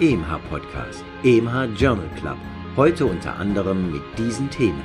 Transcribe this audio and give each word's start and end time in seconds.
EMH 0.00 0.38
Podcast, 0.48 1.04
EMH 1.24 1.76
Journal 1.76 2.08
Club. 2.16 2.38
Heute 2.74 3.04
unter 3.04 3.36
anderem 3.36 3.92
mit 3.92 4.00
diesen 4.16 4.48
Themen. 4.48 4.82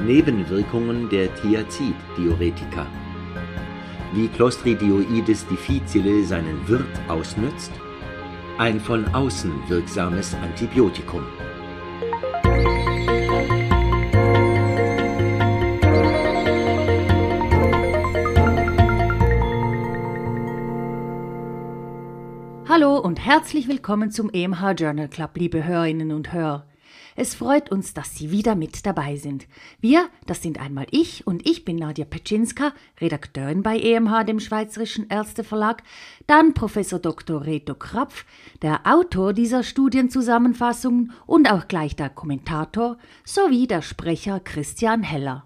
Nebenwirkungen 0.00 1.08
der 1.08 1.34
Thiazid-Diuretika. 1.34 2.86
Wie 4.12 4.28
Clostridioides 4.28 5.48
difficile 5.48 6.22
seinen 6.22 6.68
Wirt 6.68 6.86
ausnützt. 7.08 7.72
Ein 8.58 8.78
von 8.78 9.12
außen 9.12 9.52
wirksames 9.66 10.36
Antibiotikum. 10.36 11.24
Hallo 22.74 22.98
und 22.98 23.24
herzlich 23.24 23.68
willkommen 23.68 24.10
zum 24.10 24.30
EMH 24.32 24.72
Journal 24.76 25.06
Club, 25.06 25.36
liebe 25.36 25.62
Hörerinnen 25.62 26.10
und 26.10 26.32
Hörer. 26.32 26.66
Es 27.14 27.36
freut 27.36 27.70
uns, 27.70 27.94
dass 27.94 28.16
Sie 28.16 28.32
wieder 28.32 28.56
mit 28.56 28.84
dabei 28.84 29.14
sind. 29.14 29.46
Wir, 29.80 30.08
das 30.26 30.42
sind 30.42 30.58
einmal 30.58 30.88
ich 30.90 31.24
und 31.24 31.48
ich 31.48 31.64
bin 31.64 31.76
Nadja 31.76 32.04
Petschinska, 32.04 32.72
Redakteurin 33.00 33.62
bei 33.62 33.78
EMH, 33.78 34.24
dem 34.24 34.40
Schweizerischen 34.40 35.08
Ärzteverlag, 35.08 35.84
dann 36.26 36.52
Professor 36.52 36.98
Dr. 36.98 37.44
Reto 37.44 37.76
Krapf, 37.76 38.26
der 38.60 38.80
Autor 38.92 39.34
dieser 39.34 39.62
Studienzusammenfassungen 39.62 41.12
und 41.26 41.48
auch 41.48 41.68
gleich 41.68 41.94
der 41.94 42.10
Kommentator, 42.10 42.98
sowie 43.24 43.68
der 43.68 43.82
Sprecher 43.82 44.40
Christian 44.40 45.04
Heller. 45.04 45.44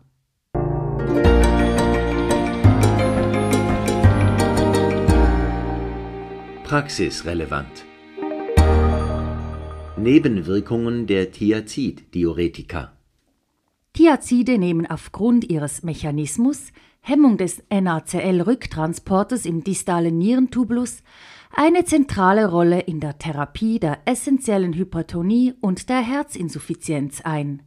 Praxisrelevant. 6.68 7.86
Nebenwirkungen 9.96 11.06
der 11.06 11.32
Thiazid-Diuretika. 11.32 12.92
Thiazide 13.94 14.58
nehmen 14.58 14.84
aufgrund 14.84 15.48
ihres 15.48 15.82
Mechanismus 15.82 16.72
Hemmung 17.00 17.38
des 17.38 17.62
NaCl-Rücktransportes 17.70 19.46
im 19.46 19.64
distalen 19.64 20.18
Nierentubulus 20.18 21.02
eine 21.56 21.86
zentrale 21.86 22.50
Rolle 22.50 22.80
in 22.80 23.00
der 23.00 23.16
Therapie 23.16 23.80
der 23.80 24.00
essentiellen 24.04 24.74
Hypertonie 24.74 25.54
und 25.62 25.88
der 25.88 26.02
Herzinsuffizienz 26.02 27.22
ein. 27.22 27.62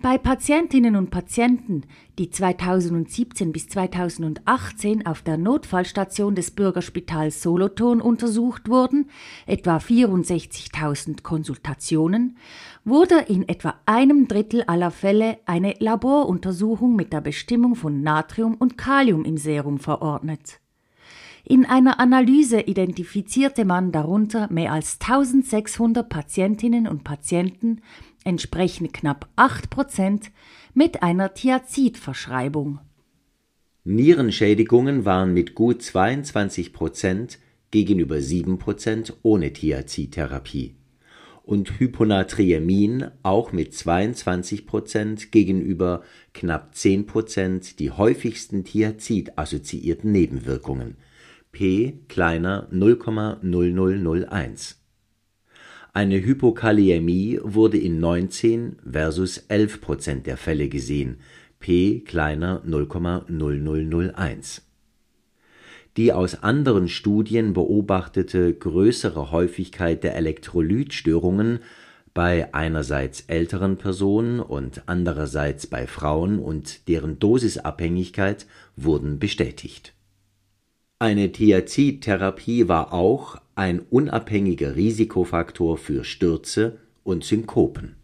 Bei 0.00 0.16
Patientinnen 0.16 0.96
und 0.96 1.10
Patienten, 1.10 1.82
die 2.18 2.30
2017 2.30 3.52
bis 3.52 3.68
2018 3.68 5.06
auf 5.06 5.20
der 5.20 5.36
Notfallstation 5.36 6.34
des 6.34 6.50
Bürgerspitals 6.50 7.42
Solothurn 7.42 8.00
untersucht 8.00 8.68
wurden, 8.68 9.10
etwa 9.46 9.76
64.000 9.76 11.22
Konsultationen, 11.22 12.38
wurde 12.84 13.18
in 13.28 13.46
etwa 13.48 13.74
einem 13.84 14.28
Drittel 14.28 14.62
aller 14.62 14.90
Fälle 14.90 15.38
eine 15.44 15.74
Laboruntersuchung 15.78 16.96
mit 16.96 17.12
der 17.12 17.20
Bestimmung 17.20 17.74
von 17.74 18.02
Natrium 18.02 18.54
und 18.54 18.78
Kalium 18.78 19.24
im 19.24 19.36
Serum 19.36 19.78
verordnet. 19.78 20.58
In 21.44 21.66
einer 21.66 21.98
Analyse 21.98 22.60
identifizierte 22.60 23.64
man 23.64 23.90
darunter 23.90 24.50
mehr 24.50 24.72
als 24.72 24.98
1600 25.00 26.08
Patientinnen 26.08 26.86
und 26.86 27.02
Patienten 27.02 27.80
entsprechen 28.24 28.92
knapp 28.92 29.28
8 29.36 29.70
Prozent 29.70 30.30
mit 30.74 31.02
einer 31.02 31.34
Thiazidverschreibung. 31.34 32.80
Nierenschädigungen 33.84 35.04
waren 35.04 35.34
mit 35.34 35.54
gut 35.54 35.82
22 35.82 36.72
Prozent 36.72 37.38
gegenüber 37.70 38.20
7 38.20 38.58
Prozent 38.58 39.16
ohne 39.22 39.52
Thiazidtherapie 39.52 40.76
und 41.44 41.80
Hyponatriemin 41.80 43.10
auch 43.22 43.52
mit 43.52 43.74
22 43.74 44.66
Prozent 44.66 45.30
gegenüber 45.32 46.02
knapp 46.34 46.74
10 46.74 47.06
Prozent 47.06 47.80
die 47.80 47.90
häufigsten 47.90 48.64
Thiazid-assoziierten 48.64 50.12
Nebenwirkungen. 50.12 50.96
P 51.50 51.98
kleiner 52.08 52.68
0,0001 52.72 54.76
eine 55.94 56.16
Hypokaliämie 56.16 57.38
wurde 57.42 57.76
in 57.76 58.00
19 58.00 58.76
versus 58.90 59.38
11 59.48 59.80
Prozent 59.82 60.26
der 60.26 60.38
Fälle 60.38 60.68
gesehen, 60.68 61.18
p 61.60 62.00
kleiner 62.00 62.62
0,0001. 62.66 64.62
Die 65.98 66.12
aus 66.14 66.42
anderen 66.42 66.88
Studien 66.88 67.52
beobachtete 67.52 68.54
größere 68.54 69.30
Häufigkeit 69.30 70.02
der 70.02 70.16
Elektrolytstörungen 70.16 71.58
bei 72.14 72.54
einerseits 72.54 73.24
älteren 73.26 73.76
Personen 73.76 74.40
und 74.40 74.84
andererseits 74.86 75.66
bei 75.66 75.86
Frauen 75.86 76.38
und 76.38 76.88
deren 76.88 77.18
Dosisabhängigkeit 77.18 78.46
wurden 78.76 79.18
bestätigt. 79.18 79.92
Eine 81.02 81.32
Thiazid-Therapie 81.32 82.68
war 82.68 82.92
auch 82.92 83.36
ein 83.56 83.80
unabhängiger 83.90 84.76
Risikofaktor 84.76 85.76
für 85.76 86.04
Stürze 86.04 86.78
und 87.02 87.24
Synkopen. 87.24 87.96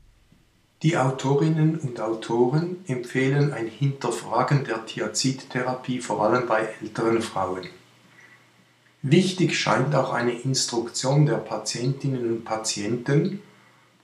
Die 0.82 0.96
Autorinnen 0.96 1.78
und 1.78 2.00
Autoren 2.00 2.78
empfehlen 2.88 3.52
ein 3.52 3.68
Hinterfragen 3.68 4.64
der 4.64 4.84
Thiazidtherapie 4.84 6.00
vor 6.00 6.24
allem 6.24 6.48
bei 6.48 6.70
älteren 6.82 7.22
Frauen. 7.22 7.68
Wichtig 9.02 9.56
scheint 9.56 9.94
auch 9.94 10.12
eine 10.12 10.32
Instruktion 10.32 11.24
der 11.24 11.36
Patientinnen 11.36 12.28
und 12.28 12.44
Patienten 12.44 13.42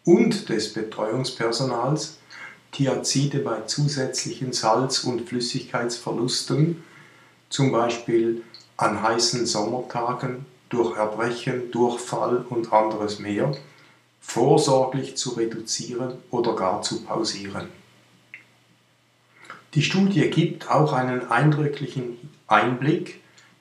und 0.05 0.49
des 0.49 0.73
Betreuungspersonals, 0.73 2.21
Thiazide 2.71 3.41
bei 3.41 3.63
zusätzlichen 3.63 4.53
Salz- 4.53 5.03
und 5.03 5.23
Flüssigkeitsverlusten, 5.23 6.85
zum 7.51 7.73
Beispiel 7.73 8.45
an 8.77 9.03
heißen 9.03 9.47
Sommertagen 9.47 10.47
durch 10.69 10.97
Erbrechen, 10.97 11.71
Durchfall 11.71 12.45
und 12.49 12.73
anderes 12.73 13.19
mehr, 13.19 13.53
vorsorglich 14.21 15.17
zu 15.17 15.31
reduzieren 15.31 16.15
oder 16.31 16.57
gar 16.57 16.83
zu 16.83 17.05
pausieren. 17.05 17.69
Die 19.75 19.83
Studie 19.83 20.31
gibt 20.31 20.71
auch 20.71 20.93
einen 20.93 21.31
eindrücklichen 21.31 22.31
Einblick, 22.47 23.21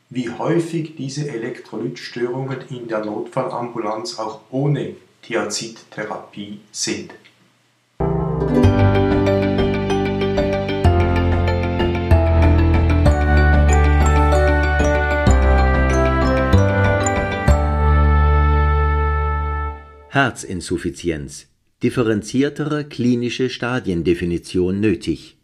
wie 0.10 0.30
häufig 0.30 0.96
diese 0.96 1.28
Elektrolytstörungen 1.28 2.62
in 2.70 2.88
der 2.88 3.04
Notfallambulanz 3.04 4.20
auch 4.20 4.42
ohne 4.52 4.96
Thiazidtherapie 5.24 6.60
sind. 6.72 7.14
Herzinsuffizienz, 20.14 21.48
differenziertere 21.82 22.86
klinische 22.86 23.50
Stadiendefinition 23.50 24.80
nötig. 24.80 25.40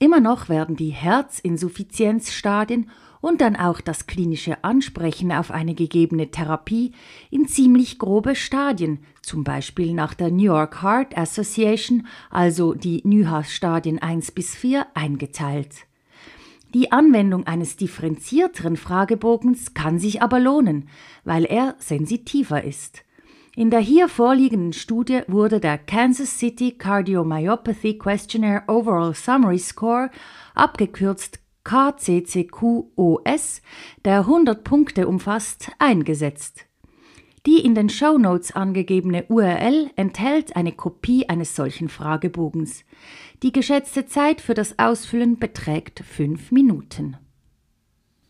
Immer 0.00 0.18
noch 0.18 0.48
werden 0.48 0.74
die 0.74 0.90
Herzinsuffizienzstadien 0.90 2.90
und 3.20 3.40
dann 3.40 3.54
auch 3.54 3.80
das 3.80 4.08
klinische 4.08 4.64
Ansprechen 4.64 5.30
auf 5.30 5.52
eine 5.52 5.76
gegebene 5.76 6.32
Therapie 6.32 6.94
in 7.30 7.46
ziemlich 7.46 8.00
grobe 8.00 8.34
Stadien, 8.34 9.04
zum 9.22 9.44
Beispiel 9.44 9.94
nach 9.94 10.14
der 10.14 10.32
New 10.32 10.42
York 10.42 10.82
Heart 10.82 11.16
Association, 11.16 12.08
also 12.28 12.74
die 12.74 13.02
NYHA-Stadien 13.04 14.02
1 14.02 14.32
bis 14.32 14.56
4, 14.56 14.84
eingeteilt. 14.94 15.86
Die 16.74 16.90
Anwendung 16.90 17.46
eines 17.46 17.76
differenzierteren 17.76 18.76
Fragebogens 18.76 19.74
kann 19.74 20.00
sich 20.00 20.22
aber 20.22 20.40
lohnen, 20.40 20.88
weil 21.22 21.44
er 21.44 21.76
sensitiver 21.78 22.64
ist. 22.64 23.05
In 23.58 23.70
der 23.70 23.80
hier 23.80 24.08
vorliegenden 24.10 24.74
Studie 24.74 25.22
wurde 25.28 25.60
der 25.60 25.78
Kansas 25.78 26.38
City 26.38 26.72
Cardiomyopathy 26.72 27.96
Questionnaire 27.96 28.64
Overall 28.66 29.14
Summary 29.14 29.58
Score, 29.58 30.10
abgekürzt 30.54 31.38
KCCQOS, 31.64 33.62
der 34.04 34.18
100 34.18 34.62
Punkte 34.62 35.08
umfasst, 35.08 35.70
eingesetzt. 35.78 36.66
Die 37.46 37.64
in 37.64 37.74
den 37.74 37.88
Show 37.88 38.18
Notes 38.18 38.54
angegebene 38.54 39.24
URL 39.30 39.88
enthält 39.96 40.54
eine 40.54 40.72
Kopie 40.72 41.26
eines 41.30 41.56
solchen 41.56 41.88
Fragebogens. 41.88 42.84
Die 43.42 43.52
geschätzte 43.52 44.04
Zeit 44.04 44.42
für 44.42 44.52
das 44.52 44.78
Ausfüllen 44.78 45.38
beträgt 45.38 46.00
fünf 46.00 46.52
Minuten. 46.52 47.16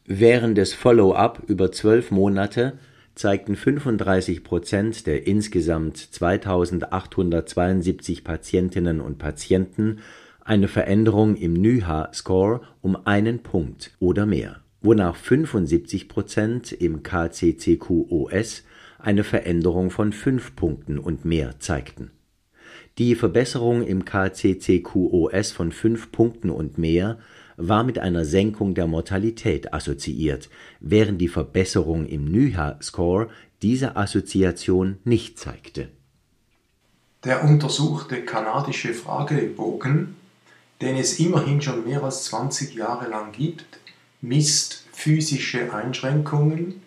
Während 0.05 0.57
des 0.57 0.73
Follow-up 0.73 1.43
über 1.49 1.73
zwölf 1.73 2.13
Monate 2.13 2.79
zeigten 3.17 3.57
35 3.57 4.45
Prozent 4.45 5.09
der 5.09 5.27
insgesamt 5.27 5.97
2872 5.97 8.23
Patientinnen 8.23 9.01
und 9.01 9.19
Patienten 9.19 9.99
eine 10.45 10.69
Veränderung 10.69 11.35
im 11.35 11.55
NYHA-Score 11.55 12.61
um 12.83 12.97
einen 13.05 13.41
Punkt 13.41 13.91
oder 13.99 14.27
mehr. 14.27 14.61
wonach 14.83 15.17
75 15.17 16.09
Prozent 16.09 16.71
im 16.71 17.03
KCCQ-OS 17.03 18.63
eine 19.01 19.25
Veränderung 19.25 19.91
von 19.91 20.13
fünf 20.13 20.55
Punkten 20.55 20.99
und 20.99 21.25
mehr 21.25 21.59
zeigten. 21.59 22.13
Die 22.99 23.15
Verbesserung 23.15 23.83
im 23.83 24.05
KCCQ-OS 24.05 25.53
von 25.53 25.73
fünf 25.73 26.13
Punkten 26.13 26.51
und 26.51 26.79
mehr 26.79 27.19
war 27.57 27.85
mit 27.85 27.99
einer 27.99 28.25
Senkung 28.25 28.75
der 28.75 28.87
Mortalität 28.87 29.73
assoziiert, 29.73 30.49
während 30.81 31.21
die 31.21 31.29
Verbesserung 31.29 32.07
im 32.07 32.27
NYHA-Score 32.27 33.29
diese 33.63 33.97
Assoziation 33.97 34.99
nicht 35.05 35.39
zeigte. 35.39 35.89
Der 37.25 37.43
untersuchte 37.43 38.25
kanadische 38.25 38.95
Fragebogen, 38.95 40.17
den 40.81 40.97
es 40.97 41.19
immerhin 41.19 41.61
schon 41.63 41.85
mehr 41.85 42.05
als 42.05 42.25
20 42.25 42.75
Jahre 42.75 43.09
lang 43.09 43.33
gibt, 43.33 43.67
misst 44.21 44.87
physische 44.93 45.73
Einschränkungen, 45.73 46.83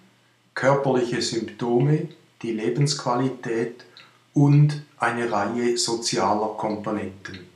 körperliche 0.53 1.21
Symptome, 1.21 2.09
die 2.41 2.51
Lebensqualität 2.51 3.85
und 4.33 4.83
eine 4.97 5.31
Reihe 5.31 5.77
sozialer 5.77 6.55
Komponenten. 6.57 7.48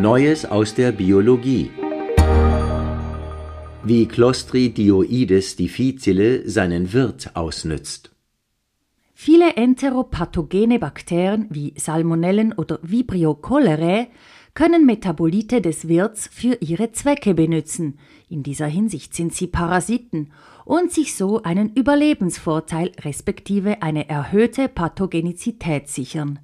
Neues 0.00 0.46
aus 0.46 0.74
der 0.74 0.92
Biologie 0.92 1.70
Wie 3.84 4.06
Clostridioides 4.08 5.56
difficile 5.56 6.48
seinen 6.48 6.94
Wirt 6.94 7.36
ausnützt. 7.36 8.10
Viele 9.12 9.56
enteropathogene 9.56 10.78
Bakterien 10.78 11.48
wie 11.50 11.74
Salmonellen 11.76 12.54
oder 12.54 12.78
Vibrio 12.80 13.34
cholerae 13.34 14.06
können 14.54 14.86
Metabolite 14.86 15.60
des 15.60 15.86
Wirts 15.86 16.30
für 16.32 16.56
ihre 16.62 16.92
Zwecke 16.92 17.34
benutzen, 17.34 17.98
in 18.30 18.42
dieser 18.42 18.68
Hinsicht 18.68 19.14
sind 19.14 19.34
sie 19.34 19.48
Parasiten, 19.48 20.32
und 20.64 20.92
sich 20.92 21.14
so 21.14 21.42
einen 21.42 21.74
Überlebensvorteil 21.74 22.92
respektive 23.02 23.82
eine 23.82 24.08
erhöhte 24.08 24.70
Pathogenizität 24.70 25.88
sichern. 25.88 26.38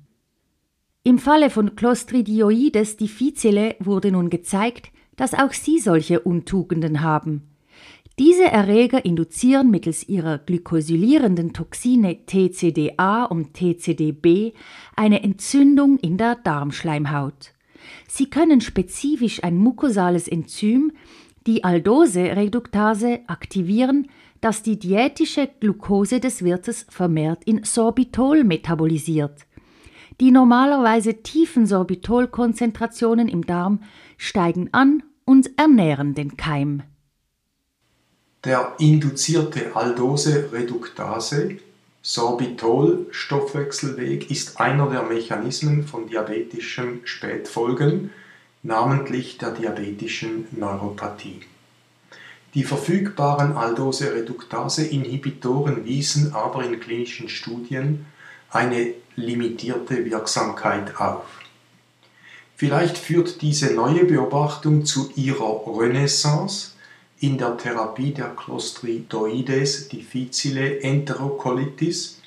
Im 1.07 1.21
Falle 1.21 1.51
von 1.51 1.77
Clostridioides 1.77 2.97
difficile 2.97 3.77
wurde 3.79 4.11
nun 4.11 4.29
gezeigt, 4.29 4.91
dass 5.15 5.35
auch 5.35 5.53
sie 5.53 5.79
solche 5.79 6.19
Untugenden 6.19 7.01
haben. 7.01 7.43
Diese 8.19 8.47
Erreger 8.47 9.05
induzieren 9.05 9.71
mittels 9.71 10.09
ihrer 10.09 10.39
glykosylierenden 10.39 11.53
Toxine 11.53 12.27
TCDA 12.27 13.23
und 13.27 13.55
TCDB 13.55 14.53
eine 14.97 15.23
Entzündung 15.23 15.97
in 16.01 16.19
der 16.19 16.35
Darmschleimhaut. 16.35 17.53
Sie 18.09 18.29
können 18.29 18.61
spezifisch 18.61 19.45
ein 19.45 19.59
mukosales 19.59 20.27
Enzym, 20.27 20.91
die 21.47 21.63
Aldose-Reduktase, 21.63 23.21
aktivieren, 23.29 24.09
das 24.41 24.65
die 24.65 24.77
diätische 24.77 25.49
Glucose 25.61 26.19
des 26.19 26.43
Wirtes 26.43 26.85
vermehrt 26.89 27.45
in 27.45 27.63
Sorbitol 27.63 28.43
metabolisiert. 28.43 29.47
Die 30.21 30.31
normalerweise 30.31 31.23
tiefen 31.23 31.67
Sorbitolkonzentrationen 31.67 33.29
im 33.29 33.45
Darm 33.45 33.83
steigen 34.17 34.71
an 34.73 35.03
und 35.25 35.51
ernähren 35.59 36.15
den 36.15 36.39
Keim. 36.39 36.83
Der 38.45 38.73
induzierte 38.79 39.77
Aldose-Reduktase 39.77 41.59
Sorbitol-Stoffwechselweg 42.01 44.31
ist 44.31 44.59
einer 44.61 44.89
der 44.89 45.03
Mechanismen 45.03 45.83
von 45.83 46.07
diabetischen 46.07 47.01
Spätfolgen, 47.05 48.13
namentlich 48.63 49.37
der 49.39 49.51
diabetischen 49.51 50.47
Neuropathie. 50.53 51.41
Die 52.55 52.63
verfügbaren 52.63 53.57
Aldose-Reduktase-Inhibitoren 53.57 55.85
wiesen 55.85 56.33
aber 56.33 56.65
in 56.65 56.79
klinischen 56.79 57.29
Studien 57.29 58.07
eine 58.51 58.95
limitierte 59.17 60.05
Wirksamkeit 60.05 61.01
auf. 61.01 61.25
Vielleicht 62.55 62.97
führt 62.97 63.43
diese 63.43 63.75
neue 63.75 64.05
Beobachtung 64.05 64.85
zu 64.85 65.11
ihrer 65.17 65.63
Renaissance 65.67 66.73
in 67.19 67.39
der 67.39 67.57
Therapie 67.57 68.13
der 68.13 68.29
Clostridoides 68.29 69.89
difficile 69.89 70.81
Enterokolitis, 70.81 72.21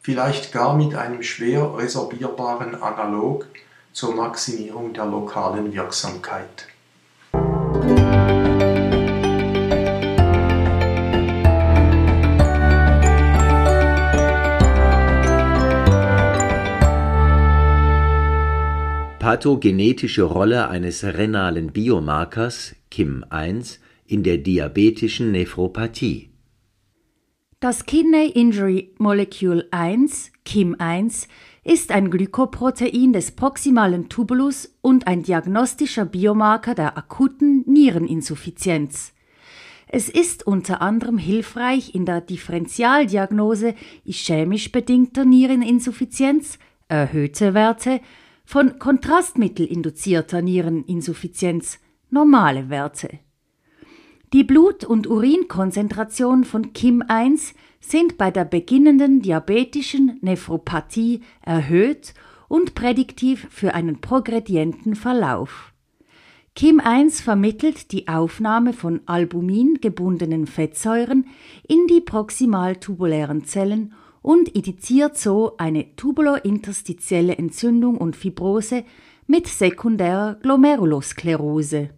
vielleicht 0.00 0.52
gar 0.52 0.76
mit 0.76 0.94
einem 0.94 1.22
schwer 1.22 1.76
resorbierbaren 1.76 2.76
Analog 2.76 3.46
zur 3.92 4.14
Maximierung 4.14 4.92
der 4.92 5.06
lokalen 5.06 5.72
Wirksamkeit. 5.72 6.67
Pathogenetische 19.28 20.22
Rolle 20.22 20.70
eines 20.70 21.04
renalen 21.04 21.70
Biomarkers 21.70 22.74
KIM1 22.90 23.76
in 24.06 24.22
der 24.22 24.38
diabetischen 24.38 25.32
Nephropathie. 25.32 26.30
Das 27.60 27.84
Kidney 27.84 28.28
Injury 28.28 28.94
Molecule 28.96 29.68
1, 29.70 30.32
KIM1, 30.46 31.28
ist 31.62 31.92
ein 31.92 32.10
Glykoprotein 32.10 33.12
des 33.12 33.32
proximalen 33.32 34.08
Tubulus 34.08 34.74
und 34.80 35.06
ein 35.06 35.24
diagnostischer 35.24 36.06
Biomarker 36.06 36.74
der 36.74 36.96
akuten 36.96 37.64
Niereninsuffizienz. 37.66 39.12
Es 39.88 40.08
ist 40.08 40.46
unter 40.46 40.80
anderem 40.80 41.18
hilfreich 41.18 41.94
in 41.94 42.06
der 42.06 42.22
Differentialdiagnose 42.22 43.74
ischämisch 44.06 44.72
bedingter 44.72 45.26
Niereninsuffizienz, 45.26 46.58
erhöhte 46.88 47.52
Werte, 47.52 48.00
von 48.48 48.78
kontrastmittelinduzierter 48.78 50.40
Niereninsuffizienz, 50.40 51.80
normale 52.08 52.70
Werte. 52.70 53.18
Die 54.32 54.42
Blut- 54.42 54.84
und 54.84 55.06
Urinkonzentration 55.06 56.44
von 56.44 56.72
KIM1 56.72 57.52
sind 57.78 58.16
bei 58.16 58.30
der 58.30 58.46
beginnenden 58.46 59.20
diabetischen 59.20 60.16
Nephropathie 60.22 61.20
erhöht 61.42 62.14
und 62.48 62.74
prädiktiv 62.74 63.46
für 63.50 63.74
einen 63.74 64.00
progredienten 64.00 64.96
Verlauf. 64.96 65.74
KIM1 66.56 67.22
vermittelt 67.22 67.92
die 67.92 68.08
Aufnahme 68.08 68.72
von 68.72 69.02
Albumin 69.04 69.76
gebundenen 69.82 70.46
Fettsäuren 70.46 71.26
in 71.68 71.86
die 71.86 72.00
proximaltubulären 72.00 73.44
Zellen 73.44 73.92
und 74.22 74.48
indiziert 74.48 75.16
so 75.16 75.56
eine 75.58 75.94
tubulointerstitielle 75.96 77.36
Entzündung 77.36 77.98
und 77.98 78.16
Fibrose 78.16 78.84
mit 79.26 79.46
sekundärer 79.46 80.36
Glomerulosklerose. 80.42 81.90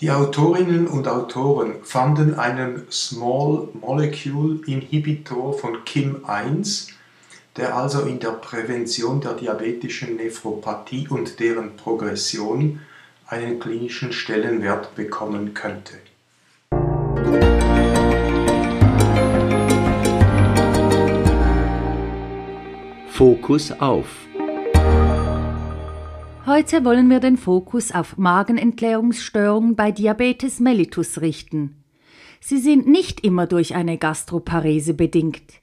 Die 0.00 0.10
Autorinnen 0.10 0.88
und 0.88 1.06
Autoren 1.06 1.74
fanden 1.84 2.34
einen 2.34 2.90
Small 2.90 3.68
Molecule 3.80 4.60
Inhibitor 4.66 5.56
von 5.56 5.76
KIM1, 5.84 6.88
der 7.56 7.76
also 7.76 8.00
in 8.00 8.18
der 8.18 8.32
Prävention 8.32 9.20
der 9.20 9.34
diabetischen 9.34 10.16
Nephropathie 10.16 11.06
und 11.08 11.38
deren 11.38 11.76
Progression 11.76 12.80
einen 13.26 13.60
klinischen 13.60 14.12
Stellenwert 14.12 14.94
bekommen 14.96 15.54
könnte. 15.54 15.94
Fokus 23.22 23.70
auf 23.70 24.26
Heute 26.44 26.84
wollen 26.84 27.08
wir 27.08 27.20
den 27.20 27.36
Fokus 27.36 27.92
auf 27.92 28.18
Magenentleerungsstörungen 28.18 29.76
bei 29.76 29.92
Diabetes 29.92 30.58
mellitus 30.58 31.20
richten. 31.20 31.84
Sie 32.40 32.58
sind 32.58 32.88
nicht 32.88 33.24
immer 33.24 33.46
durch 33.46 33.76
eine 33.76 33.96
Gastroparese 33.96 34.94
bedingt. 34.94 35.62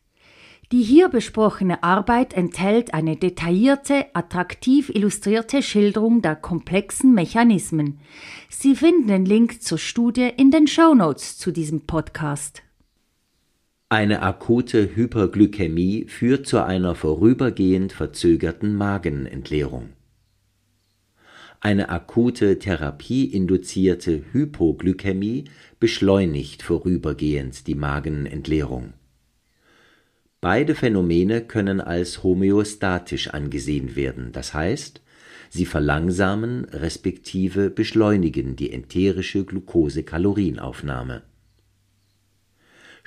Die 0.71 0.83
hier 0.83 1.09
besprochene 1.09 1.83
Arbeit 1.83 2.31
enthält 2.31 2.93
eine 2.93 3.17
detaillierte, 3.17 4.05
attraktiv 4.13 4.87
illustrierte 4.87 5.61
Schilderung 5.61 6.21
der 6.21 6.37
komplexen 6.37 7.13
Mechanismen. 7.13 7.99
Sie 8.47 8.73
finden 8.73 9.07
den 9.07 9.25
Link 9.25 9.61
zur 9.61 9.79
Studie 9.79 10.31
in 10.37 10.49
den 10.49 10.65
Show 10.65 10.93
Notes 10.95 11.37
zu 11.37 11.51
diesem 11.51 11.81
Podcast. 11.81 12.63
Eine 13.91 14.21
akute 14.21 14.95
Hyperglykämie 14.95 16.05
führt 16.07 16.45
zu 16.45 16.63
einer 16.63 16.93
vorübergehend 16.93 17.91
verzögerten 17.91 18.75
Magenentleerung. 18.75 19.89
Eine 21.59 21.89
akute 21.89 22.59
therapieinduzierte 22.59 24.25
Hypoglykämie 24.31 25.45
beschleunigt 25.79 26.61
vorübergehend 26.61 27.65
die 27.65 27.73
Magenentleerung. 27.73 28.93
Beide 30.39 30.75
Phänomene 30.75 31.41
können 31.41 31.81
als 31.81 32.21
homöostatisch 32.21 33.29
angesehen 33.29 33.95
werden, 33.95 34.31
das 34.33 34.53
heißt, 34.53 35.01
Sie 35.49 35.65
verlangsamen 35.65 36.65
respektive 36.65 37.71
beschleunigen 37.71 38.55
die 38.55 38.71
enterische 38.71 39.45
Glucose-Kalorienaufnahme. 39.45 41.23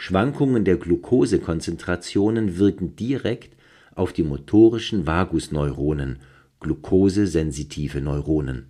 Schwankungen 0.04 0.64
der 0.64 0.78
Glukosekonzentrationen 0.78 2.58
wirken 2.58 2.96
direkt 2.96 3.56
auf 3.94 4.12
die 4.12 4.24
motorischen 4.24 5.06
Vagusneuronen 5.06 6.18
(glukosesensitive 6.58 8.00
Neuronen). 8.00 8.66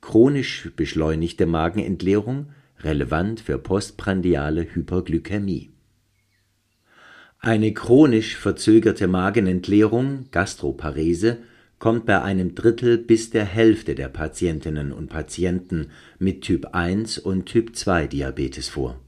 Chronisch 0.00 0.70
beschleunigte 0.76 1.44
Magenentleerung 1.44 2.52
relevant 2.78 3.40
für 3.40 3.58
postprandiale 3.58 4.74
Hyperglykämie. 4.74 5.68
Eine 7.38 7.74
chronisch 7.74 8.38
verzögerte 8.38 9.08
Magenentleerung 9.08 10.24
(Gastroparese) 10.30 11.36
kommt 11.78 12.06
bei 12.06 12.22
einem 12.22 12.54
Drittel 12.54 12.96
bis 12.96 13.28
der 13.28 13.44
Hälfte 13.44 13.94
der 13.94 14.08
Patientinnen 14.08 14.90
und 14.90 15.10
Patienten 15.10 15.88
mit 16.18 16.40
Typ-1 16.40 17.20
und 17.20 17.44
Typ-2-Diabetes 17.44 18.70
vor. 18.70 18.98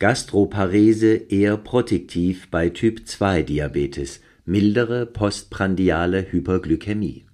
Gastroparese 0.00 1.16
eher 1.28 1.56
protektiv 1.56 2.48
bei 2.52 2.68
Typ-2-Diabetes, 2.68 4.20
mildere 4.44 5.06
postprandiale 5.06 6.30
Hyperglykämie. 6.30 7.24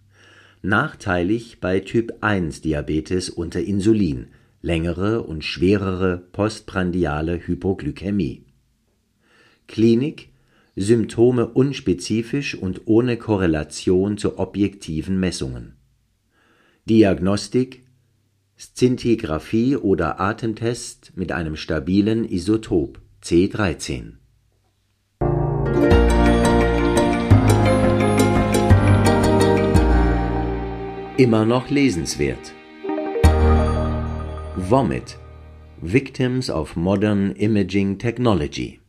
Nachteilig 0.63 1.61
bei 1.61 1.81
Typ-1-Diabetes 1.81 3.29
unter 3.29 3.61
Insulin, 3.61 4.29
längere 4.63 5.25
und 5.25 5.45
schwerere 5.45 6.17
postprandiale 6.33 7.47
Hypoglykämie. 7.47 8.47
Klinik 9.69 10.31
Symptome 10.75 11.47
unspezifisch 11.49 12.55
und 12.55 12.87
ohne 12.87 13.19
Korrelation 13.19 14.17
zu 14.17 14.39
objektiven 14.39 15.21
Messungen. 15.21 15.77
Diagnostik 16.89 17.84
Szintigraphie 18.59 19.77
oder 19.77 20.21
Atemtest 20.21 21.13
mit 21.17 21.33
einem 21.33 21.57
stabilen 21.57 22.25
Isotop 22.25 23.01
C13. 23.23 24.15
Immer 31.17 31.45
noch 31.45 31.71
lesenswert. 31.71 32.53
Vomit 34.57 35.19
Victims 35.81 36.49
of 36.49 36.77
Modern 36.77 37.33
Imaging 37.33 37.99
Technology 37.99 38.81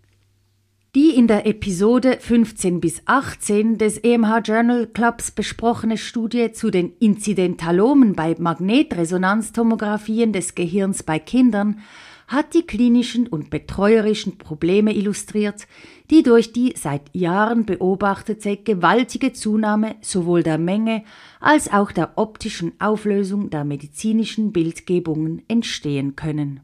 die 0.95 1.09
in 1.09 1.27
der 1.27 1.45
Episode 1.45 2.17
15 2.21 2.79
bis 2.79 3.01
18 3.03 3.77
des 3.77 3.97
EMH 3.97 4.39
Journal 4.45 4.87
Clubs 4.87 5.29
besprochene 5.29 5.97
Studie 5.97 6.53
zu 6.53 6.71
den 6.71 6.93
Inzidentalomen 6.99 8.13
bei 8.13 8.33
Magnetresonanztomographien 8.39 10.31
des 10.31 10.55
Gehirns 10.55 11.03
bei 11.03 11.19
Kindern 11.19 11.81
hat 12.29 12.53
die 12.53 12.65
klinischen 12.65 13.27
und 13.27 13.49
betreuerischen 13.49 14.37
Probleme 14.37 14.95
illustriert, 14.95 15.67
die 16.09 16.23
durch 16.23 16.53
die 16.53 16.73
seit 16.77 17.01
Jahren 17.13 17.65
beobachtete 17.65 18.55
gewaltige 18.55 19.33
Zunahme 19.33 19.97
sowohl 19.99 20.43
der 20.43 20.57
Menge 20.57 21.03
als 21.41 21.71
auch 21.73 21.91
der 21.91 22.17
optischen 22.17 22.71
Auflösung 22.79 23.49
der 23.49 23.65
medizinischen 23.65 24.53
Bildgebungen 24.53 25.43
entstehen 25.49 26.15
können 26.15 26.61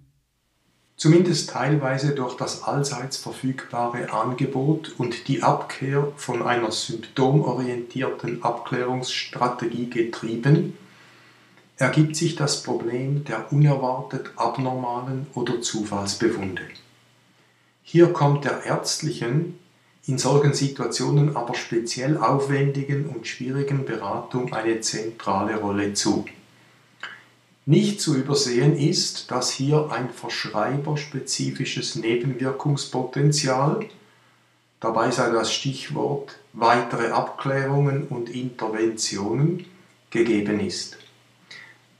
zumindest 1.01 1.49
teilweise 1.49 2.13
durch 2.13 2.37
das 2.37 2.61
allseits 2.61 3.17
verfügbare 3.17 4.13
Angebot 4.13 4.93
und 4.99 5.27
die 5.27 5.41
Abkehr 5.41 6.11
von 6.15 6.43
einer 6.43 6.71
symptomorientierten 6.71 8.43
Abklärungsstrategie 8.43 9.89
getrieben, 9.89 10.77
ergibt 11.77 12.15
sich 12.15 12.35
das 12.35 12.61
Problem 12.61 13.23
der 13.23 13.51
unerwartet 13.51 14.29
abnormalen 14.35 15.25
oder 15.33 15.59
Zufallsbefunde. 15.59 16.61
Hier 17.81 18.13
kommt 18.13 18.45
der 18.45 18.63
ärztlichen, 18.65 19.57
in 20.05 20.19
solchen 20.19 20.53
Situationen 20.53 21.35
aber 21.35 21.55
speziell 21.55 22.15
aufwendigen 22.15 23.07
und 23.07 23.25
schwierigen 23.25 23.85
Beratung 23.85 24.53
eine 24.53 24.81
zentrale 24.81 25.55
Rolle 25.55 25.95
zu. 25.95 26.25
Nicht 27.65 28.01
zu 28.01 28.15
übersehen 28.15 28.75
ist, 28.75 29.29
dass 29.29 29.51
hier 29.51 29.89
ein 29.91 30.09
verschreiberspezifisches 30.09 31.95
Nebenwirkungspotenzial, 31.95 33.85
dabei 34.79 35.11
sei 35.11 35.29
das 35.29 35.53
Stichwort 35.53 36.37
weitere 36.53 37.11
Abklärungen 37.11 38.07
und 38.07 38.29
Interventionen, 38.29 39.65
gegeben 40.09 40.59
ist. 40.59 40.97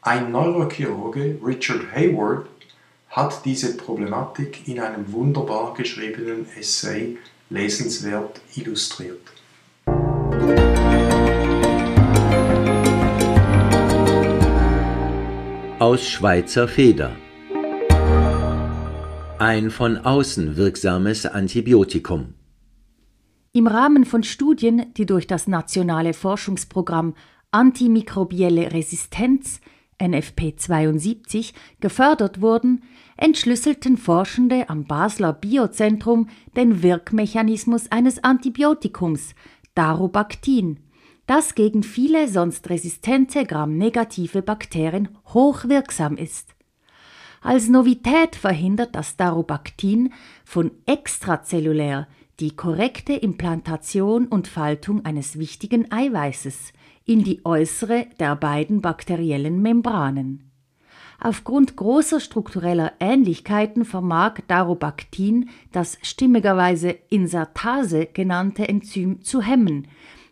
Ein 0.02 0.32
Neurochirurge, 0.32 1.38
Richard 1.46 1.92
Hayward, 1.94 2.48
hat 3.10 3.46
diese 3.46 3.78
Problematik 3.78 4.68
in 4.68 4.80
einem 4.80 5.12
wunderbar 5.12 5.74
geschriebenen 5.76 6.48
Essay 6.58 7.18
lesenswert 7.50 8.42
illustriert. 8.56 9.32
Aus 15.82 16.08
Schweizer 16.08 16.68
Feder. 16.68 17.16
Ein 19.40 19.72
von 19.72 19.98
außen 19.98 20.56
wirksames 20.56 21.26
Antibiotikum. 21.26 22.36
Im 23.52 23.66
Rahmen 23.66 24.06
von 24.06 24.22
Studien, 24.22 24.94
die 24.96 25.08
durch 25.08 25.26
das 25.26 25.48
nationale 25.48 26.14
Forschungsprogramm 26.14 27.16
Antimikrobielle 27.50 28.72
Resistenz 28.72 29.60
NFP 30.00 30.56
72 30.56 31.56
gefördert 31.80 32.42
wurden, 32.42 32.84
entschlüsselten 33.18 33.98
Forschende 33.98 34.70
am 34.70 34.84
Basler 34.84 35.34
Biozentrum 35.34 36.30
den 36.56 36.84
Wirkmechanismus 36.84 37.92
eines 37.92 38.24
Antibiotikums, 38.24 39.34
Darubactin, 39.74 40.78
das 41.32 41.56
gegen 41.56 41.82
viele 41.82 42.28
sonst 42.28 42.70
resistente 42.70 43.46
gramnegative 43.46 44.42
Bakterien 44.42 45.08
hochwirksam 45.28 46.18
ist. 46.18 46.56
Als 47.42 47.70
Novität 47.70 48.36
verhindert 48.36 48.96
das 48.96 49.16
Darubactin 49.16 50.12
von 50.44 50.72
extrazellulär 50.86 52.10
die 52.42 52.54
korrekte 52.54 53.14
Implantation 53.14 54.28
und 54.28 54.50
Faltung 54.50 55.06
eines 55.06 55.40
wichtigen 55.40 55.90
Eiweißes 55.90 56.74
in 57.06 57.24
die 57.24 57.46
äußere 57.46 58.08
der 58.20 58.36
beiden 58.36 58.82
bakteriellen 58.82 59.62
Membranen. 59.62 60.52
Aufgrund 61.18 61.78
großer 61.78 62.20
struktureller 62.20 62.92
Ähnlichkeiten 63.00 63.86
vermag 63.86 64.40
Darubactin 64.48 65.50
das 65.72 65.98
stimmigerweise 66.02 66.90
Insertase 67.10 68.08
genannte 68.08 68.68
Enzym 68.68 69.22
zu 69.22 69.42
hemmen, 69.42 69.88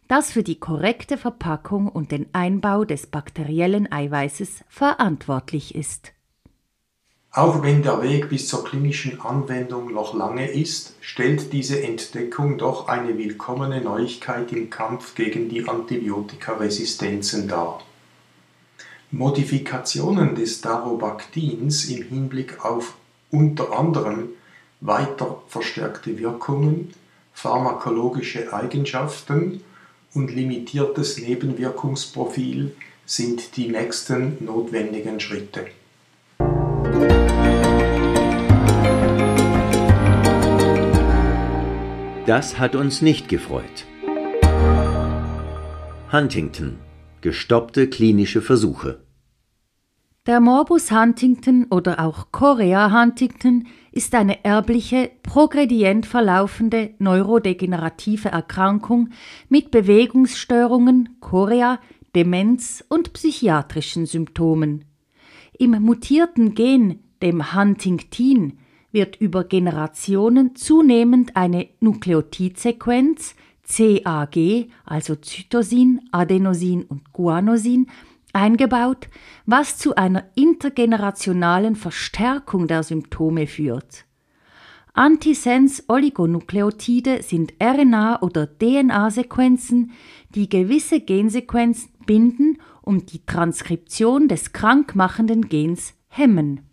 das 0.10 0.32
für 0.32 0.42
die 0.42 0.60
korrekte 0.60 1.18
Verpackung 1.18 1.88
und 1.88 2.12
den 2.12 2.25
Einbau 2.34 2.84
des 2.84 3.06
bakteriellen 3.06 3.89
Eiweißes 3.92 4.63
verantwortlich 4.68 5.75
ist. 5.75 6.13
Auch 7.32 7.62
wenn 7.62 7.84
der 7.84 8.01
Weg 8.01 8.30
bis 8.30 8.48
zur 8.48 8.63
klinischen 8.63 9.22
Anwendung 9.22 9.94
noch 9.94 10.16
lange 10.16 10.50
ist, 10.50 10.96
stellt 11.00 11.54
diese 11.54 11.84
Entdeckung 11.84 12.58
doch 12.58 12.88
eine 12.88 13.20
willkommene 13.20 13.82
Neuigkeit 13.82 14.51
im 14.51 14.72
Kampf 14.72 15.13
gegen 15.13 15.48
die 15.48 15.70
Antibiotikaresistenzen 15.70 17.48
dar. 17.48 17.84
Modifikationen 19.12 20.34
des 20.34 20.62
Darobactins 20.62 21.86
im 21.86 22.01
Hinblick 22.01 22.66
auf 22.66 22.96
unter 23.30 23.78
anderem 23.78 24.30
weiter 24.82 25.44
verstärkte 25.48 26.18
Wirkungen, 26.18 26.96
pharmakologische 27.32 28.51
Eigenschaften 28.51 29.62
und 30.13 30.34
limitiertes 30.34 31.20
Nebenwirkungsprofil 31.20 32.75
sind 33.06 33.56
die 33.58 33.70
nächsten 33.70 34.44
notwendigen 34.44 35.20
Schritte. 35.20 35.68
Das 42.25 42.60
hat 42.60 42.75
uns 42.75 43.01
nicht 43.01 43.28
gefreut. 43.28 43.86
Huntington. 46.12 46.78
Gestoppte 47.22 47.89
klinische 47.89 48.42
Versuche. 48.42 49.00
Der 50.30 50.42
Morbus 50.42 50.92
Huntington 50.92 51.66
oder 51.72 52.06
auch 52.06 52.28
Chorea 52.32 52.92
Huntington 52.92 53.66
ist 53.92 54.14
eine 54.14 54.46
erbliche, 54.46 55.10
progredient 55.24 56.06
verlaufende 56.06 56.94
neurodegenerative 57.00 58.30
Erkrankung 58.30 59.10
mit 59.50 59.72
Bewegungsstörungen, 59.72 61.18
Chorea, 61.20 61.80
Demenz 62.14 62.86
und 62.90 63.12
psychiatrischen 63.14 64.06
Symptomen. 64.06 64.86
Im 65.58 65.72
mutierten 65.82 66.54
Gen, 66.54 67.00
dem 67.24 67.56
Huntingtin, 67.56 68.60
wird 68.92 69.16
über 69.16 69.46
Generationen 69.46 70.56
zunehmend 70.56 71.36
eine 71.38 71.70
Nukleotidsequenz 71.80 73.34
CAG, 73.68 74.68
also 74.86 75.16
Zytosin, 75.16 76.02
Adenosin 76.12 76.84
und 76.84 77.14
Guanosin, 77.14 77.88
eingebaut, 78.34 79.08
was 79.46 79.78
zu 79.78 79.96
einer 79.96 80.26
intergenerationalen 80.36 81.76
Verstärkung 81.76 82.68
der 82.68 82.84
Symptome 82.84 83.48
führt. 83.48 84.06
Antisens-Oligonukleotide 84.94 87.24
sind 87.24 87.54
RNA- 87.54 88.22
oder 88.22 88.48
DNA-Sequenzen, 88.48 89.92
die 90.36 90.50
gewisse 90.50 91.00
Gensequenzen 91.00 91.90
binden 92.06 92.58
und 92.82 93.14
die 93.14 93.26
Transkription 93.26 94.28
des 94.28 94.52
krankmachenden 94.52 95.48
Gens 95.48 95.94
hemmen. 96.08 96.66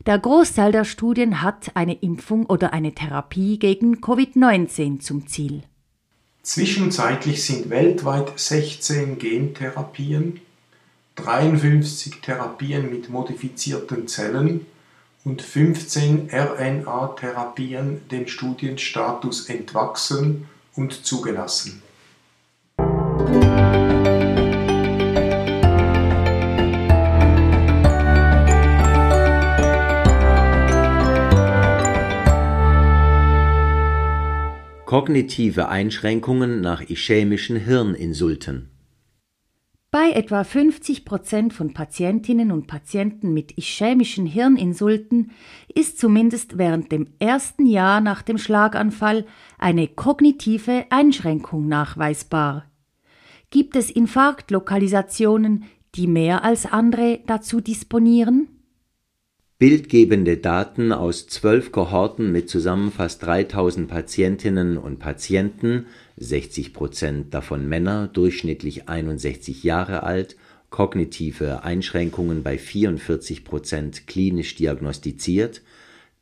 Der 0.06 0.18
Großteil 0.18 0.72
der 0.72 0.86
Studien 0.86 1.42
hat 1.42 1.76
eine 1.76 1.94
Impfung 1.96 2.46
oder 2.46 2.74
eine 2.74 2.94
Therapie 2.94 3.60
gegen 3.60 3.98
Covid-19 3.98 5.00
zum 5.00 5.28
Ziel. 5.28 5.64
Zwischenzeitlich 6.44 7.44
sind 7.44 7.70
weltweit 7.70 8.40
16 8.40 9.20
Gentherapien, 9.20 10.40
53 11.16 12.22
Therapien 12.22 12.90
mit 12.90 13.10
modifizierten 13.10 14.08
Zellen 14.08 14.66
und 15.24 15.42
15 15.42 16.30
RNA-Therapien 16.32 18.08
dem 18.10 18.28
Studienstatus 18.28 19.50
entwachsen 19.50 20.48
und 20.76 21.06
zugelassen. 21.06 21.84
Kognitive 34.86 35.70
Einschränkungen 35.70 36.60
nach 36.60 36.82
ischämischen 36.82 37.56
Hirninsulten. 37.56 38.72
Bei 39.94 40.12
etwa 40.12 40.46
50 40.46 41.04
Prozent 41.04 41.54
von 41.54 41.74
Patientinnen 41.74 42.54
und 42.54 42.66
Patienten 42.66 43.34
mit 43.34 43.58
ischämischen 43.58 44.26
Hirninsulten 44.26 45.32
ist 45.76 46.00
zumindest 46.00 46.58
während 46.58 46.94
dem 46.94 47.08
ersten 47.20 47.66
Jahr 47.66 48.00
nach 48.00 48.22
dem 48.22 48.38
Schlaganfall 48.38 49.26
eine 49.58 49.90
kognitive 49.90 50.86
Einschränkung 50.92 51.68
nachweisbar. 51.68 52.72
Gibt 53.50 53.76
es 53.76 53.92
Infarktlokalisationen, 53.92 55.66
die 55.96 56.08
mehr 56.08 56.46
als 56.46 56.66
andere 56.66 57.20
dazu 57.28 57.60
disponieren? 57.60 58.48
Bildgebende 59.60 60.38
Daten 60.38 60.94
aus 60.94 61.28
zwölf 61.28 61.74
Kohorten 61.74 62.32
mit 62.32 62.50
zusammen 62.50 62.94
fast 62.94 63.24
3000 63.24 63.90
Patientinnen 63.90 64.78
und 64.78 65.00
Patienten, 65.00 65.86
60 66.22 66.74
Prozent 66.74 67.34
davon 67.34 67.68
Männer, 67.68 68.08
durchschnittlich 68.08 68.88
61 68.88 69.64
Jahre 69.64 70.04
alt, 70.04 70.38
kognitive 70.70 71.64
Einschränkungen 71.64 72.44
bei 72.44 72.58
44 72.58 73.44
Prozent 73.44 74.08
klinisch 74.08 74.56
diagnostiziert, 74.56 75.62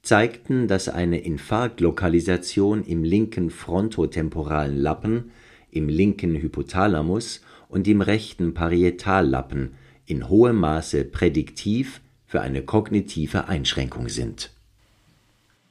zeigten, 0.01 0.67
dass 0.67 0.89
eine 0.89 1.19
Infarktlokalisation 1.19 2.83
im 2.83 3.03
linken 3.03 3.49
frontotemporalen 3.49 4.77
Lappen, 4.77 5.31
im 5.69 5.89
linken 5.89 6.35
Hypothalamus 6.35 7.41
und 7.67 7.88
im 7.88 8.01
rechten 8.01 8.53
Parietallappen 8.53 9.73
in 10.05 10.29
hohem 10.29 10.55
Maße 10.55 11.03
prädiktiv 11.03 12.01
für 12.25 12.41
eine 12.41 12.63
kognitive 12.63 13.47
Einschränkung 13.47 14.09
sind. 14.09 14.51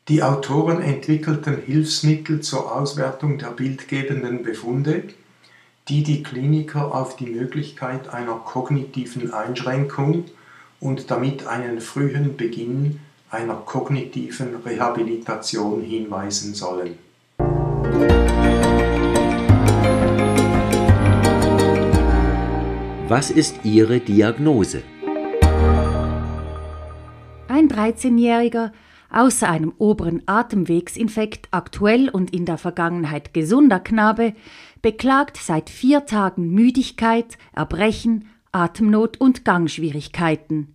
Die 0.08 0.22
Autoren 0.22 0.80
entwickelten 0.80 1.58
Hilfsmittel 1.66 2.40
zur 2.40 2.74
Auswertung 2.74 3.36
der 3.36 3.48
bildgebenden 3.48 4.42
Befunde, 4.42 5.02
die 5.88 6.02
die 6.02 6.22
Kliniker 6.22 6.94
auf 6.94 7.16
die 7.16 7.26
Möglichkeit 7.26 8.08
einer 8.08 8.36
kognitiven 8.36 9.34
Einschränkung 9.34 10.24
und 10.80 11.10
damit 11.10 11.46
einen 11.46 11.82
frühen 11.82 12.38
Beginn 12.38 13.00
einer 13.30 13.56
kognitiven 13.56 14.56
Rehabilitation 14.64 15.82
hinweisen 15.82 16.54
sollen. 16.54 16.96
Was 23.08 23.30
ist 23.30 23.56
Ihre 23.62 24.00
Diagnose? 24.00 24.82
Ein 27.48 27.68
13-Jähriger, 27.68 28.70
außer 29.10 29.48
einem 29.48 29.72
oberen 29.78 30.22
Atemwegsinfekt 30.26 31.48
aktuell 31.50 32.08
und 32.08 32.32
in 32.32 32.44
der 32.44 32.58
Vergangenheit 32.58 33.34
gesunder 33.34 33.80
Knabe, 33.80 34.34
beklagt 34.82 35.36
seit 35.36 35.70
vier 35.70 36.06
Tagen 36.06 36.50
Müdigkeit, 36.50 37.38
Erbrechen, 37.52 38.28
Atemnot 38.52 39.20
und 39.20 39.44
Gangschwierigkeiten. 39.44 40.74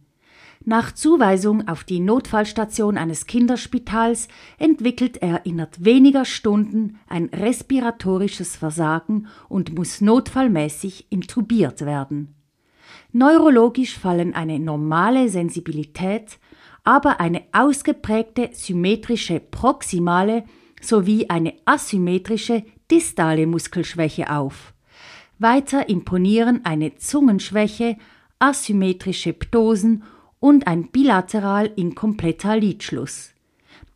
Nach 0.66 0.94
Zuweisung 0.94 1.68
auf 1.68 1.84
die 1.84 2.00
Notfallstation 2.00 2.98
eines 2.98 3.26
Kinderspitals 3.26 4.30
entwickelt 4.58 5.22
er 5.22 5.46
innerhalb 5.46 5.84
weniger 5.84 6.24
Stunden 6.24 7.00
ein 7.08 7.26
respiratorisches 7.26 8.56
Versagen 8.56 9.28
und 9.50 9.76
muss 9.76 10.00
notfallmäßig 10.00 11.08
intubiert 11.10 11.82
werden. 11.82 12.36
Neurologisch 13.12 14.00
fallen 14.00 14.34
eine 14.34 14.58
normale 14.58 15.28
Sensibilität, 15.28 16.40
aber 16.84 17.20
eine 17.20 17.44
ausgeprägte 17.52 18.50
symmetrische 18.54 19.40
proximale 19.40 20.44
sowie 20.82 21.30
eine 21.30 21.54
asymmetrische 21.66 22.64
distale 22.92 23.48
Muskelschwäche 23.48 24.30
auf. 24.32 24.74
Weiter 25.40 25.90
imponieren 25.90 26.62
eine 26.64 26.96
Zungenschwäche, 26.96 27.98
asymmetrische 28.40 29.34
Ptosen 29.34 30.04
und 30.40 30.68
ein 30.68 30.92
bilateral 30.92 31.72
inkompletter 31.76 32.58
Lidschluss. 32.58 33.34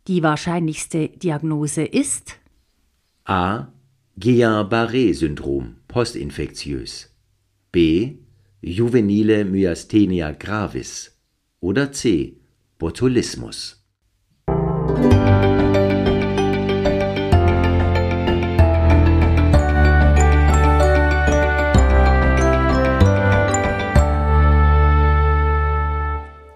Die 0.06 0.22
wahrscheinlichste 0.22 1.08
Diagnose 1.08 1.84
ist 1.84 2.38
A. 3.24 3.66
Guillain-Barré-Syndrom, 4.18 5.76
postinfektiös. 5.86 7.14
B. 7.70 8.16
Juvenile 8.62 9.44
Myasthenia 9.44 10.32
gravis. 10.32 11.14
Oder 11.60 11.92
C. 11.92 12.37
Botulismus 12.78 13.84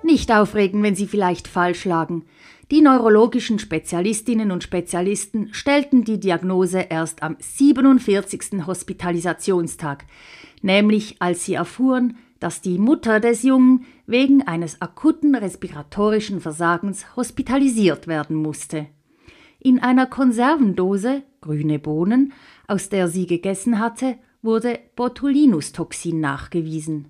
Nicht 0.05 0.31
aufregen, 0.31 0.85
wenn 0.85 0.95
Sie 0.95 1.09
vielleicht 1.09 1.49
falsch 1.49 1.85
lagen. 1.85 2.25
Die 2.71 2.83
neurologischen 2.83 3.59
Spezialistinnen 3.59 4.53
und 4.53 4.63
Spezialisten 4.63 5.53
stellten 5.53 6.05
die 6.05 6.21
Diagnose 6.21 6.87
erst 6.89 7.25
am 7.25 7.37
47. 7.41 8.65
Hospitalisationstag, 8.65 10.05
nämlich 10.61 11.17
als 11.19 11.45
sie 11.45 11.55
erfuhren, 11.55 12.17
dass 12.43 12.61
die 12.61 12.79
Mutter 12.79 13.21
des 13.21 13.45
Jungen 13.45 13.85
wegen 14.07 14.43
eines 14.43 14.83
akuten 14.83 15.35
respiratorischen 15.35 16.41
Versagens 16.41 17.15
hospitalisiert 17.15 18.09
werden 18.09 18.37
musste. 18.37 18.87
In 19.61 19.79
einer 19.79 20.07
Konservendose, 20.07 21.23
grüne 21.41 21.79
Bohnen, 21.79 22.33
aus 22.67 22.89
der 22.89 23.07
sie 23.07 23.27
gegessen 23.27 23.79
hatte, 23.79 24.17
wurde 24.43 24.81
Botulinus-Toxin 24.97 26.19
nachgewiesen. 26.19 27.07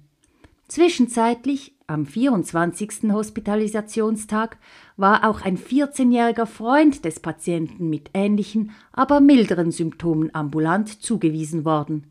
Zwischenzeitlich, 0.69 1.75
am 1.87 2.05
24. 2.05 3.11
Hospitalisationstag, 3.11 4.59
war 4.99 5.29
auch 5.29 5.43
ein 5.43 5.57
14-jähriger 5.57 6.47
Freund 6.47 7.07
des 7.07 7.21
Patienten 7.21 7.89
mit 7.89 8.11
ähnlichen, 8.13 8.73
aber 8.93 9.21
milderen 9.21 9.71
Symptomen 9.71 10.35
ambulant 10.35 11.03
zugewiesen 11.03 11.65
worden. 11.65 12.07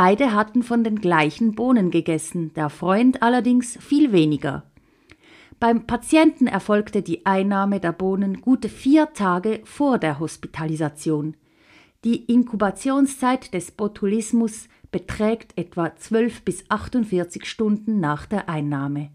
Beide 0.00 0.32
hatten 0.32 0.62
von 0.62 0.84
den 0.84 1.00
gleichen 1.00 1.56
Bohnen 1.56 1.90
gegessen, 1.90 2.54
der 2.54 2.70
Freund 2.70 3.20
allerdings 3.20 3.76
viel 3.78 4.12
weniger. 4.12 4.62
Beim 5.58 5.88
Patienten 5.88 6.46
erfolgte 6.46 7.02
die 7.02 7.26
Einnahme 7.26 7.80
der 7.80 7.90
Bohnen 7.90 8.40
gute 8.40 8.68
vier 8.68 9.12
Tage 9.12 9.60
vor 9.64 9.98
der 9.98 10.20
Hospitalisation. 10.20 11.36
Die 12.04 12.26
Inkubationszeit 12.26 13.52
des 13.52 13.72
Botulismus 13.72 14.68
beträgt 14.92 15.58
etwa 15.58 15.96
12 15.96 16.44
bis 16.44 16.64
48 16.68 17.44
Stunden 17.44 17.98
nach 17.98 18.26
der 18.26 18.48
Einnahme. 18.48 19.10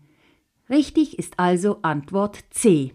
Richtig 0.69 1.17
ist 1.17 1.39
also 1.39 1.77
Antwort 1.81 2.43
C. 2.49 2.91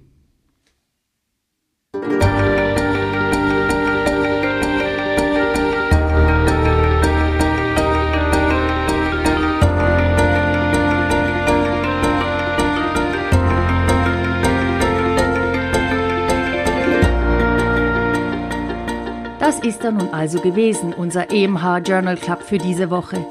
Das 19.49 19.61
ist 19.61 19.83
er 19.83 19.93
nun 19.93 20.11
also 20.11 20.41
gewesen, 20.41 20.93
unser 20.93 21.31
EMH 21.31 21.79
Journal 21.79 22.19
Club 22.19 22.43
für 22.43 22.59
diese 22.59 22.91
Woche. 22.91 23.25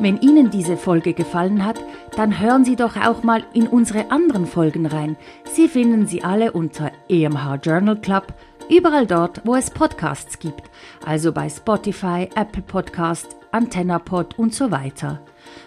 Wenn 0.00 0.18
Ihnen 0.18 0.50
diese 0.50 0.78
Folge 0.78 1.12
gefallen 1.12 1.62
hat, 1.62 1.78
dann 2.16 2.40
hören 2.40 2.64
Sie 2.64 2.74
doch 2.74 2.96
auch 2.96 3.22
mal 3.22 3.44
in 3.52 3.66
unsere 3.66 4.10
anderen 4.10 4.46
Folgen 4.46 4.86
rein. 4.86 5.14
Sie 5.52 5.68
finden 5.68 6.06
sie 6.06 6.24
alle 6.24 6.52
unter 6.52 6.90
EMH 7.10 7.56
Journal 7.62 8.00
Club, 8.00 8.32
überall 8.70 9.06
dort, 9.06 9.42
wo 9.44 9.56
es 9.56 9.68
Podcasts 9.68 10.38
gibt, 10.38 10.62
also 11.04 11.32
bei 11.32 11.50
Spotify, 11.50 12.30
Apple 12.34 12.62
Podcast, 12.62 13.36
AntennaPod 13.52 14.38
und 14.38 14.54
so 14.54 14.70
weiter. 14.70 15.20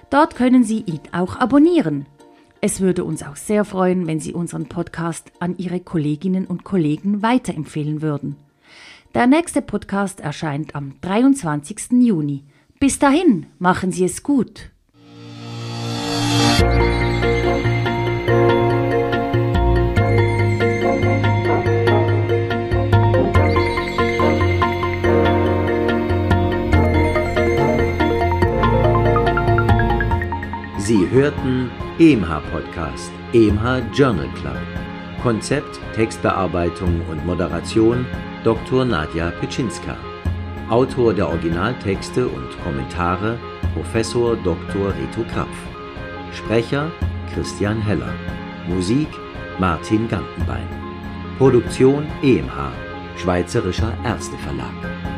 Dort 0.09 0.35
können 0.35 0.63
Sie 0.63 0.79
ihn 0.79 1.01
auch 1.11 1.35
abonnieren. 1.35 2.07
Es 2.59 2.81
würde 2.81 3.03
uns 3.03 3.21
auch 3.21 3.35
sehr 3.35 3.65
freuen, 3.65 4.07
wenn 4.07 4.19
Sie 4.19 4.33
unseren 4.33 4.65
Podcast 4.65 5.31
an 5.39 5.59
Ihre 5.59 5.79
Kolleginnen 5.79 6.47
und 6.47 6.63
Kollegen 6.63 7.21
weiterempfehlen 7.21 8.01
würden. 8.01 8.35
Der 9.13 9.27
nächste 9.27 9.61
Podcast 9.61 10.21
erscheint 10.21 10.73
am 10.73 10.93
23. 11.01 11.91
Juni. 12.01 12.45
Bis 12.79 12.97
dahin, 12.97 13.47
machen 13.59 13.91
Sie 13.91 14.05
es 14.05 14.23
gut. 14.23 14.71
Sie 30.77 31.09
hörten 31.09 31.69
EMH 31.99 32.39
Podcast, 32.49 33.11
EMH 33.33 33.91
Journal 33.93 34.29
Club. 34.35 34.55
Konzept, 35.21 35.79
Textbearbeitung 35.95 37.01
und 37.09 37.25
Moderation 37.25 38.05
Dr. 38.43 38.85
Nadja 38.85 39.29
Petschinska. 39.39 39.95
Autor 40.67 41.13
der 41.13 41.29
Originaltexte 41.29 42.27
und 42.27 42.49
Kommentare 42.63 43.37
Professor 43.75 44.35
Dr. 44.35 44.89
Reto 44.89 45.23
Krapf. 45.31 45.55
Sprecher 46.33 46.91
Christian 47.33 47.79
Heller. 47.79 48.11
Musik 48.67 49.07
Martin 49.59 50.07
Gantenbein. 50.07 50.67
Produktion 51.37 52.07
EMH, 52.23 52.71
Schweizerischer 53.15 53.93
Ärzteverlag. 54.03 55.10